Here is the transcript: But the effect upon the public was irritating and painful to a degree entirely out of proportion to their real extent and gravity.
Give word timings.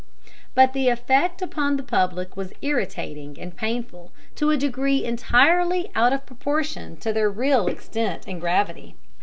But 0.55 0.73
the 0.73 0.89
effect 0.89 1.43
upon 1.43 1.77
the 1.77 1.83
public 1.83 2.35
was 2.35 2.53
irritating 2.63 3.37
and 3.39 3.55
painful 3.55 4.11
to 4.33 4.49
a 4.49 4.57
degree 4.57 5.03
entirely 5.05 5.91
out 5.93 6.11
of 6.11 6.25
proportion 6.25 6.97
to 7.01 7.13
their 7.13 7.29
real 7.29 7.67
extent 7.67 8.23
and 8.27 8.41
gravity. 8.41 8.95